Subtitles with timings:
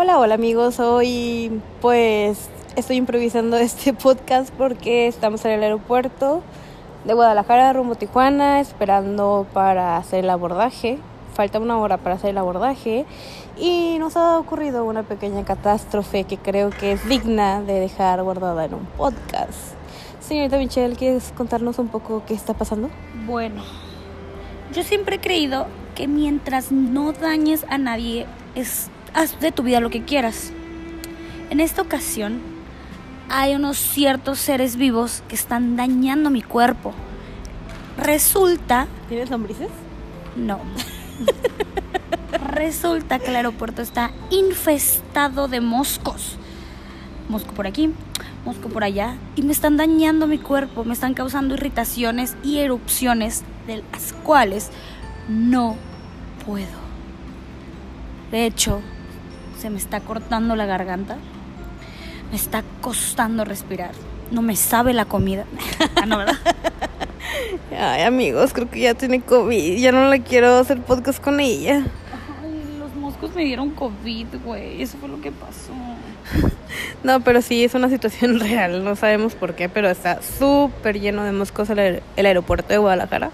[0.00, 0.78] Hola, hola amigos.
[0.78, 6.40] Hoy pues estoy improvisando este podcast porque estamos en el aeropuerto
[7.04, 11.00] de Guadalajara rumbo a Tijuana esperando para hacer el abordaje.
[11.34, 13.06] Falta una hora para hacer el abordaje
[13.58, 18.66] y nos ha ocurrido una pequeña catástrofe que creo que es digna de dejar guardada
[18.66, 19.74] en un podcast.
[20.20, 22.88] Señorita Michelle, ¿quieres contarnos un poco qué está pasando?
[23.26, 23.64] Bueno,
[24.72, 28.26] yo siempre he creído que mientras no dañes a nadie,
[28.58, 30.52] es, haz de tu vida lo que quieras.
[31.50, 32.40] En esta ocasión,
[33.28, 36.92] hay unos ciertos seres vivos que están dañando mi cuerpo.
[37.96, 39.68] Resulta, ¿Tienes lombrices?
[40.36, 40.60] no.
[42.52, 46.36] Resulta que el aeropuerto está infestado de moscos.
[47.28, 47.90] Mosco por aquí,
[48.44, 49.16] mosco por allá.
[49.36, 54.70] Y me están dañando mi cuerpo, me están causando irritaciones y erupciones de las cuales
[55.28, 55.76] no
[56.46, 56.87] puedo.
[58.30, 58.80] De hecho,
[59.60, 61.16] se me está cortando la garganta.
[62.30, 63.92] Me está costando respirar.
[64.30, 65.44] No me sabe la comida.
[65.96, 66.36] Ah, no, ¿verdad?
[67.78, 69.78] Ay, amigos, creo que ya tiene COVID.
[69.78, 71.84] Ya no la quiero hacer podcast con ella.
[72.42, 74.82] Ay, los moscos me dieron COVID, güey.
[74.82, 75.72] Eso fue lo que pasó.
[77.02, 78.84] No, pero sí, es una situación real.
[78.84, 82.78] No sabemos por qué, pero está súper lleno de moscos el, aer- el aeropuerto de
[82.78, 83.30] Guadalajara.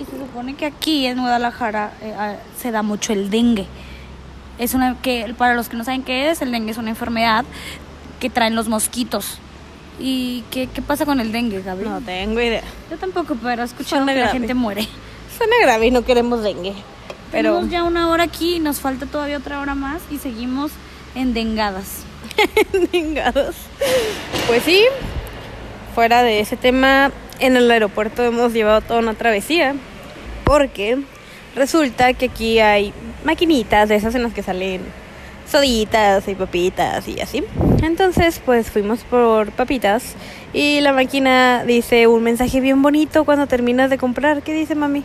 [0.00, 3.66] Y se supone que aquí en Guadalajara eh, ah, se da mucho el dengue.
[4.58, 7.44] Es una que para los que no saben qué es, el dengue es una enfermedad
[8.20, 9.38] que traen los mosquitos.
[10.00, 11.84] ¿Y qué, qué pasa con el dengue, Gaby?
[11.84, 12.62] No tengo idea.
[12.90, 14.86] Yo tampoco, pero he escuchado Suena que la gente muere.
[15.36, 16.74] Suena grave y no queremos dengue.
[17.30, 20.72] Pero Tenemos ya una hora aquí y nos falta todavía otra hora más y seguimos
[21.14, 22.04] endengadas.
[22.92, 23.56] Vengados.
[24.46, 24.84] Pues sí,
[25.94, 29.74] fuera de ese tema, en el aeropuerto hemos llevado toda una travesía.
[30.44, 30.98] Porque
[31.54, 32.94] resulta que aquí hay
[33.28, 34.80] maquinitas de esas en las que salen
[35.46, 37.44] soditas y papitas y así.
[37.82, 40.14] Entonces, pues fuimos por papitas
[40.54, 44.42] y la máquina dice un mensaje bien bonito cuando terminas de comprar.
[44.42, 45.04] ¿Qué dice mami?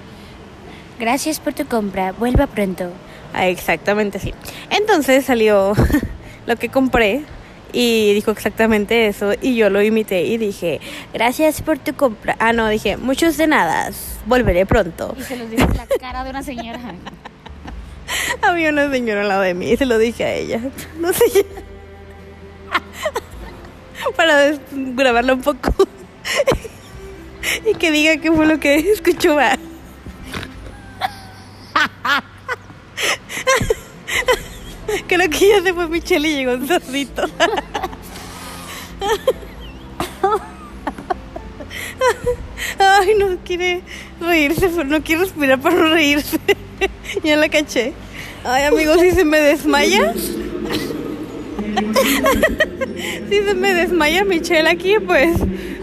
[1.02, 2.14] Gracias por tu compra.
[2.14, 2.92] Vuelva pronto.
[3.34, 4.34] Ah, exactamente sí.
[4.70, 5.74] Entonces salió
[6.47, 7.26] lo que compré
[7.74, 10.80] y dijo exactamente eso y yo lo imité y dije,
[11.14, 12.38] gracias por tu compra.
[12.40, 13.90] Ah, no, dije, muchos de nada,
[14.28, 15.14] volveré pronto.
[15.20, 16.80] Y se los en la cara de una señora.
[18.48, 20.62] Había una señora al lado de mí y se lo dije a ella.
[21.00, 21.26] No sé.
[24.16, 25.74] Para grabarla un poco.
[27.66, 29.36] y que diga qué fue lo que escuchó.
[29.36, 29.58] va.
[35.08, 37.24] Creo que ya se fue Michelle y llegó un sordito.
[42.80, 43.82] Ay, no quiere
[44.20, 46.40] reírse, no quiere respirar para no reírse.
[47.24, 47.94] ya la caché.
[48.46, 50.14] Ay, amigos, si se me desmaya.
[53.30, 55.38] si se me desmaya Michelle aquí, pues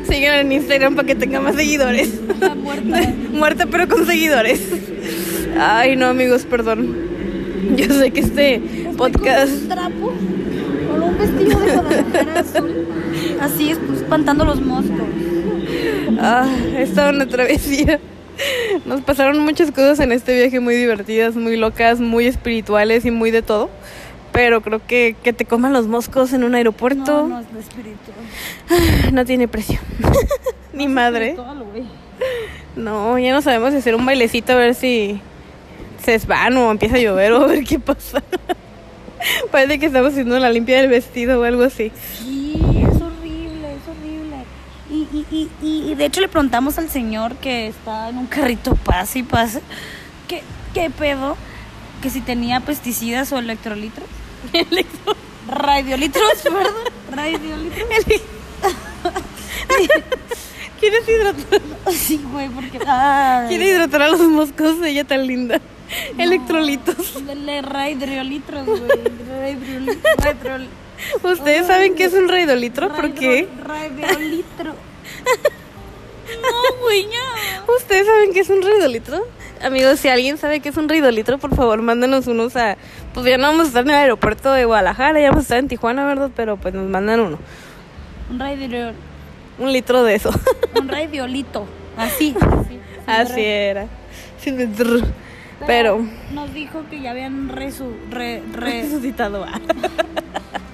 [0.06, 2.08] síganla en Instagram para que tenga más seguidores.
[2.28, 3.00] Está muerta.
[3.32, 4.60] Muerta pero con seguidores.
[5.58, 6.94] Ay, no, amigos, perdón.
[7.76, 8.60] Yo sé que este
[8.96, 9.52] podcast...
[9.52, 10.12] un trapo
[10.90, 12.86] con un vestido de Guadalajara azul.
[13.40, 14.98] Así es, espantando los moscos.
[16.18, 18.00] Ah, estaba una travesía.
[18.84, 23.30] Nos pasaron muchas cosas en este viaje muy divertidas, muy locas, muy espirituales y muy
[23.30, 23.70] de todo.
[24.32, 29.12] Pero creo que que te coman los moscos en un aeropuerto No, no es de
[29.12, 29.80] no, tiene precio.
[30.72, 31.36] Ni madre.
[32.76, 35.20] No, ya no sabemos hacer un bailecito a ver si
[36.04, 38.22] se desvan o empieza a llover o a ver qué pasa.
[39.50, 41.92] Parece que estamos haciendo la limpia del vestido o algo así.
[42.18, 44.99] Sí, es horrible, es horrible.
[45.12, 49.18] Y, y, y, de hecho le preguntamos al señor que está en un carrito pase
[49.20, 49.60] y pase,
[50.28, 51.36] ¿qué, qué pedo?
[52.00, 54.06] Que si tenía pesticidas o electrolitros.
[55.48, 56.74] Radiolitros, perdón.
[57.10, 57.88] Radiolitros.
[60.80, 61.60] ¿Quieres hidratar?
[61.92, 62.78] Sí, güey, porque...
[62.86, 63.48] ay.
[63.48, 65.60] Quiere hidratar a los moscos, ella tan linda.
[66.16, 67.26] Electrolitos.
[67.26, 68.80] Dele radiolitros, güey.
[69.28, 70.68] Radiolitros.
[71.22, 72.94] ¿Ustedes saben qué es un raidolitro?
[72.94, 73.48] ¿Por qué?
[73.64, 74.74] Radiolitro.
[76.42, 77.06] No, güey.
[77.76, 79.26] ¿Ustedes saben qué es un raidolitro?
[79.62, 82.76] Amigos, si alguien sabe qué es un raidolitro, por favor, mándanos unos a...
[83.12, 85.58] Pues ya no vamos a estar en el aeropuerto de Guadalajara, ya vamos a estar
[85.58, 86.30] en Tijuana, ¿verdad?
[86.34, 87.38] Pero pues nos mandan uno.
[88.30, 88.92] Un radio,
[89.58, 90.30] Un litro de eso.
[90.78, 91.66] un radiolito.
[91.96, 92.34] Así.
[93.06, 93.86] Así era.
[94.40, 95.04] Sin el drr.
[95.66, 96.00] Pero...
[96.32, 99.44] Nos dijo que ya habían resu, re, re, Resucitado.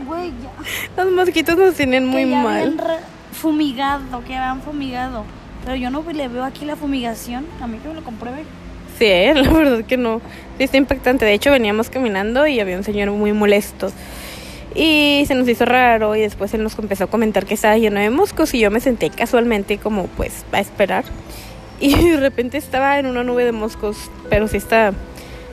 [0.07, 1.03] güey, ya.
[1.03, 2.77] Los mosquitos nos tienen muy mal.
[3.37, 5.25] Fumigado, que habían fumigado.
[5.65, 7.47] Pero yo no le veo aquí la fumigación.
[7.61, 8.45] A mí que me lo compruebe.
[8.99, 9.35] Sí, ¿eh?
[9.37, 10.21] la verdad que no.
[10.59, 11.25] Sí, está impactante.
[11.25, 13.93] De hecho, veníamos caminando y había un señor muy molesto.
[14.75, 17.99] Y se nos hizo raro y después él nos empezó a comentar que estaba lleno
[17.99, 21.05] de moscos y yo me senté casualmente como pues a esperar.
[21.81, 24.93] Y de repente estaba en una nube de moscos, pero sí está...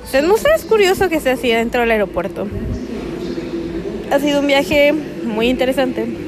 [0.06, 2.48] Sea, no sé, es curioso que se hacía dentro del aeropuerto.
[4.12, 4.94] Ha sido un viaje
[5.24, 6.23] muy interesante.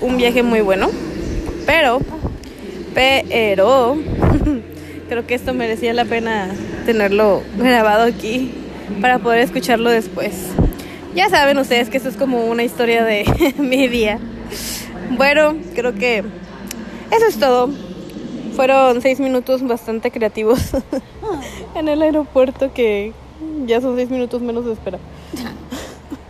[0.00, 0.88] Un viaje muy bueno.
[1.66, 2.00] Pero,
[2.94, 3.96] pero,
[5.08, 6.48] creo que esto merecía la pena
[6.86, 8.52] tenerlo grabado aquí
[9.00, 10.32] para poder escucharlo después.
[11.14, 14.18] Ya saben ustedes que esto es como una historia de mi día.
[15.16, 16.18] Bueno, creo que
[17.10, 17.70] eso es todo.
[18.54, 20.60] Fueron seis minutos bastante creativos
[21.74, 23.12] en el aeropuerto que
[23.66, 24.98] ya son seis minutos menos de espera.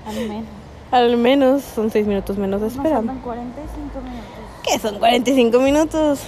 [0.07, 0.45] Al menos.
[0.91, 2.97] Al menos son seis minutos menos de espera.
[2.97, 4.63] faltan 45 minutos.
[4.65, 6.21] Que son 45 minutos.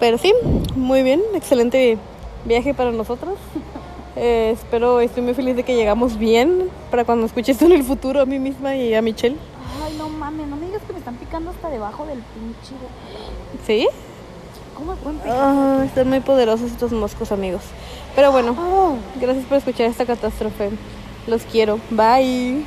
[0.00, 0.32] Pero sí,
[0.74, 1.98] muy bien, excelente
[2.44, 3.34] viaje para nosotros.
[4.16, 7.82] Eh, espero, estoy muy feliz de que llegamos bien para cuando escuche esto en el
[7.82, 9.36] futuro a mí misma y a Michelle.
[9.84, 12.76] Ay, no mames, no me digas que me están picando hasta debajo del pinche.
[13.66, 13.88] ¿Sí?
[14.76, 15.36] ¿Cómo me pueden picar?
[15.36, 17.62] Ah, están muy poderosos estos moscos, amigos.
[18.14, 18.94] Pero bueno, Oh.
[19.20, 20.70] gracias por escuchar esta catástrofe.
[21.26, 21.80] Los quiero.
[21.90, 22.64] Bye.